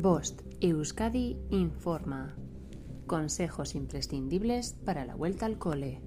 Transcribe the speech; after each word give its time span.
Bost 0.00 0.42
Euskadi 0.60 1.36
informa. 1.50 2.36
Consejos 3.08 3.74
imprescindibles 3.74 4.74
para 4.84 5.04
la 5.04 5.16
vuelta 5.16 5.44
al 5.44 5.58
cole. 5.58 6.00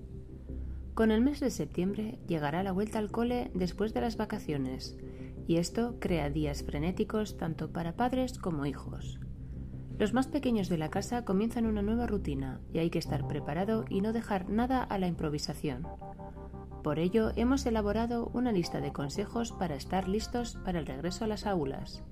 Con 0.93 1.11
el 1.11 1.19
mes 1.19 1.41
de 1.41 1.49
septiembre 1.49 2.17
llegará 2.25 2.63
la 2.63 2.71
vuelta 2.71 2.99
al 2.99 3.11
cole 3.11 3.51
después 3.53 3.93
de 3.93 3.99
las 3.99 4.15
vacaciones, 4.15 4.95
y 5.45 5.57
esto 5.57 5.97
crea 5.99 6.29
días 6.29 6.63
frenéticos 6.63 7.35
tanto 7.35 7.73
para 7.73 7.97
padres 7.97 8.39
como 8.39 8.65
hijos. 8.65 9.19
Los 9.99 10.13
más 10.13 10.27
pequeños 10.27 10.69
de 10.69 10.77
la 10.77 10.89
casa 10.89 11.25
comienzan 11.25 11.65
una 11.65 11.81
nueva 11.81 12.07
rutina 12.07 12.61
y 12.71 12.79
hay 12.79 12.91
que 12.91 12.99
estar 12.99 13.27
preparado 13.27 13.83
y 13.89 13.99
no 13.99 14.13
dejar 14.13 14.49
nada 14.49 14.83
a 14.83 14.97
la 14.99 15.07
improvisación. 15.07 15.85
Por 16.81 16.97
ello, 16.97 17.31
hemos 17.35 17.65
elaborado 17.65 18.31
una 18.33 18.53
lista 18.53 18.79
de 18.79 18.93
consejos 18.93 19.51
para 19.51 19.75
estar 19.75 20.07
listos 20.07 20.57
para 20.63 20.79
el 20.79 20.85
regreso 20.85 21.25
a 21.25 21.27
las 21.27 21.45
aulas. 21.45 22.05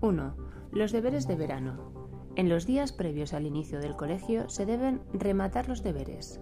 1. 0.00 0.57
Los 0.72 0.92
deberes 0.92 1.26
de 1.26 1.34
verano. 1.34 1.92
En 2.36 2.48
los 2.48 2.66
días 2.66 2.92
previos 2.92 3.32
al 3.32 3.46
inicio 3.46 3.80
del 3.80 3.96
colegio 3.96 4.48
se 4.48 4.66
deben 4.66 5.00
rematar 5.12 5.68
los 5.68 5.82
deberes. 5.82 6.40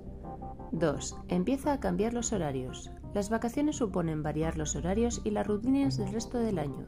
2. 0.72 1.16
Empieza 1.28 1.72
a 1.72 1.80
cambiar 1.80 2.12
los 2.12 2.32
horarios. 2.32 2.90
Las 3.14 3.30
vacaciones 3.30 3.76
suponen 3.76 4.22
variar 4.22 4.58
los 4.58 4.74
horarios 4.74 5.22
y 5.24 5.30
las 5.30 5.46
rutinas 5.46 5.96
del 5.96 6.12
resto 6.12 6.38
del 6.38 6.58
año. 6.58 6.86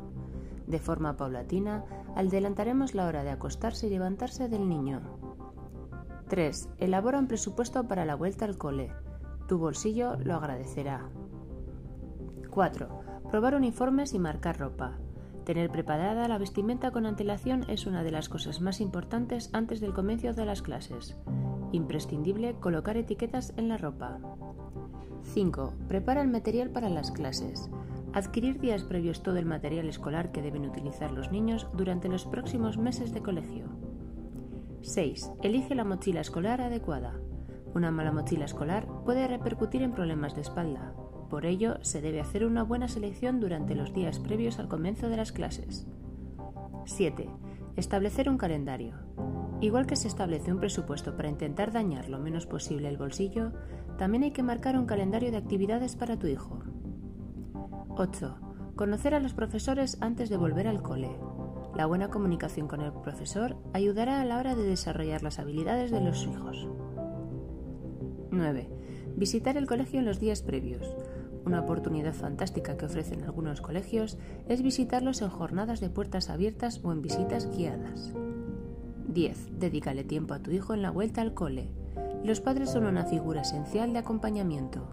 De 0.66 0.78
forma 0.78 1.16
paulatina, 1.16 1.84
adelantaremos 2.16 2.94
la 2.94 3.06
hora 3.06 3.22
de 3.22 3.30
acostarse 3.30 3.86
y 3.86 3.90
levantarse 3.90 4.48
del 4.48 4.68
niño. 4.68 5.00
3. 6.28 6.68
Elabora 6.78 7.18
un 7.18 7.28
presupuesto 7.28 7.86
para 7.88 8.04
la 8.04 8.16
vuelta 8.16 8.44
al 8.44 8.58
cole. 8.58 8.92
Tu 9.46 9.56
bolsillo 9.56 10.16
lo 10.16 10.34
agradecerá. 10.34 11.08
4. 12.50 12.88
Probar 13.30 13.54
uniformes 13.54 14.12
y 14.12 14.18
marcar 14.18 14.58
ropa. 14.58 14.98
Tener 15.48 15.70
preparada 15.70 16.28
la 16.28 16.36
vestimenta 16.36 16.90
con 16.90 17.06
antelación 17.06 17.64
es 17.68 17.86
una 17.86 18.02
de 18.02 18.10
las 18.10 18.28
cosas 18.28 18.60
más 18.60 18.82
importantes 18.82 19.48
antes 19.54 19.80
del 19.80 19.94
comienzo 19.94 20.34
de 20.34 20.44
las 20.44 20.60
clases. 20.60 21.16
Imprescindible 21.72 22.56
colocar 22.60 22.98
etiquetas 22.98 23.54
en 23.56 23.70
la 23.70 23.78
ropa. 23.78 24.18
5. 25.22 25.72
Prepara 25.88 26.20
el 26.20 26.28
material 26.28 26.68
para 26.68 26.90
las 26.90 27.10
clases. 27.12 27.70
Adquirir 28.12 28.60
días 28.60 28.82
previos 28.82 29.22
todo 29.22 29.38
el 29.38 29.46
material 29.46 29.88
escolar 29.88 30.32
que 30.32 30.42
deben 30.42 30.66
utilizar 30.66 31.12
los 31.12 31.32
niños 31.32 31.66
durante 31.72 32.10
los 32.10 32.26
próximos 32.26 32.76
meses 32.76 33.14
de 33.14 33.22
colegio. 33.22 33.68
6. 34.82 35.32
Elige 35.42 35.74
la 35.74 35.84
mochila 35.84 36.20
escolar 36.20 36.60
adecuada. 36.60 37.14
Una 37.74 37.90
mala 37.90 38.12
mochila 38.12 38.44
escolar 38.44 38.86
puede 39.06 39.26
repercutir 39.26 39.80
en 39.80 39.92
problemas 39.92 40.34
de 40.34 40.42
espalda. 40.42 40.92
Por 41.28 41.44
ello, 41.44 41.76
se 41.82 42.00
debe 42.00 42.20
hacer 42.20 42.44
una 42.44 42.62
buena 42.62 42.88
selección 42.88 43.40
durante 43.40 43.74
los 43.74 43.92
días 43.92 44.18
previos 44.18 44.58
al 44.58 44.68
comienzo 44.68 45.08
de 45.08 45.16
las 45.16 45.32
clases. 45.32 45.86
7. 46.86 47.28
Establecer 47.76 48.28
un 48.30 48.38
calendario. 48.38 48.94
Igual 49.60 49.86
que 49.86 49.96
se 49.96 50.08
establece 50.08 50.52
un 50.52 50.60
presupuesto 50.60 51.16
para 51.16 51.28
intentar 51.28 51.72
dañar 51.72 52.08
lo 52.08 52.18
menos 52.18 52.46
posible 52.46 52.88
el 52.88 52.96
bolsillo, 52.96 53.52
también 53.98 54.22
hay 54.22 54.30
que 54.30 54.42
marcar 54.42 54.78
un 54.78 54.86
calendario 54.86 55.30
de 55.30 55.36
actividades 55.36 55.96
para 55.96 56.18
tu 56.18 56.28
hijo. 56.28 56.60
8. 57.90 58.36
Conocer 58.76 59.14
a 59.14 59.20
los 59.20 59.34
profesores 59.34 59.98
antes 60.00 60.30
de 60.30 60.36
volver 60.36 60.68
al 60.68 60.82
cole. 60.82 61.10
La 61.76 61.86
buena 61.86 62.08
comunicación 62.08 62.68
con 62.68 62.80
el 62.80 62.92
profesor 62.92 63.56
ayudará 63.72 64.20
a 64.20 64.24
la 64.24 64.38
hora 64.38 64.54
de 64.54 64.62
desarrollar 64.62 65.22
las 65.22 65.38
habilidades 65.38 65.90
de 65.90 66.00
los 66.00 66.24
hijos. 66.24 66.68
9. 68.30 68.70
Visitar 69.16 69.56
el 69.56 69.66
colegio 69.66 69.98
en 69.98 70.06
los 70.06 70.20
días 70.20 70.42
previos. 70.42 70.94
Una 71.44 71.60
oportunidad 71.60 72.14
fantástica 72.14 72.76
que 72.76 72.86
ofrecen 72.86 73.22
algunos 73.22 73.60
colegios 73.60 74.18
es 74.48 74.62
visitarlos 74.62 75.22
en 75.22 75.30
jornadas 75.30 75.80
de 75.80 75.90
puertas 75.90 76.30
abiertas 76.30 76.80
o 76.82 76.92
en 76.92 77.02
visitas 77.02 77.48
guiadas. 77.56 78.12
10. 79.08 79.58
Dedícale 79.58 80.04
tiempo 80.04 80.34
a 80.34 80.40
tu 80.40 80.50
hijo 80.50 80.74
en 80.74 80.82
la 80.82 80.90
vuelta 80.90 81.22
al 81.22 81.34
cole. 81.34 81.70
Los 82.24 82.40
padres 82.40 82.70
son 82.70 82.84
una 82.84 83.04
figura 83.04 83.42
esencial 83.42 83.92
de 83.92 84.00
acompañamiento. 84.00 84.86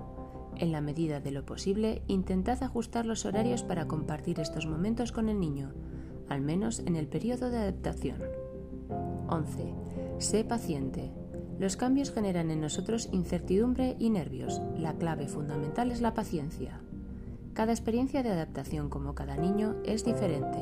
En 0.58 0.72
la 0.72 0.80
medida 0.80 1.20
de 1.20 1.32
lo 1.32 1.46
posible, 1.46 2.02
intentad 2.08 2.64
ajustar 2.64 3.06
los 3.06 3.26
horarios 3.26 3.64
para 3.64 3.88
compartir 3.88 4.40
estos 4.40 4.66
momentos 4.68 5.12
con 5.12 5.28
el 5.28 5.40
niño, 5.40 5.74
al 6.30 6.42
menos 6.42 6.80
en 6.80 6.96
el 6.96 7.08
periodo 7.08 7.50
de 7.50 7.58
adaptación. 7.58 8.22
11. 9.28 9.74
Sé 10.20 10.44
paciente. 10.46 11.12
Los 11.60 11.78
cambios 11.78 12.12
generan 12.12 12.52
en 12.52 12.60
nosotros 12.60 13.10
incertidumbre 13.12 13.96
y 13.98 14.10
nervios. 14.10 14.62
La 14.78 14.94
clave 14.94 15.28
fundamental 15.28 15.92
es 15.92 16.02
la 16.02 16.14
paciencia. 16.14 16.82
Cada 17.54 17.72
experiencia 17.72 18.22
de 18.24 18.32
adaptación 18.32 18.90
como 18.90 19.16
cada 19.16 19.38
niño 19.38 19.78
es 19.86 20.04
diferente. 20.04 20.58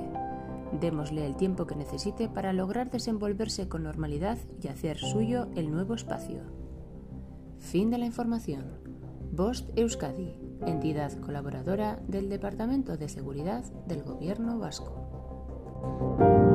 Démosle 0.79 1.25
el 1.25 1.35
tiempo 1.35 1.65
que 1.65 1.75
necesite 1.75 2.29
para 2.29 2.53
lograr 2.53 2.91
desenvolverse 2.91 3.67
con 3.67 3.83
normalidad 3.83 4.37
y 4.61 4.67
hacer 4.67 4.97
suyo 4.97 5.47
el 5.55 5.71
nuevo 5.71 5.95
espacio. 5.95 6.41
Fin 7.57 7.89
de 7.89 7.97
la 7.97 8.05
información. 8.05 8.65
Bost 9.31 9.69
Euskadi, 9.75 10.35
entidad 10.67 11.11
colaboradora 11.19 11.99
del 12.07 12.29
Departamento 12.29 12.97
de 12.97 13.09
Seguridad 13.09 13.63
del 13.87 14.03
Gobierno 14.03 14.59
Vasco. 14.59 16.52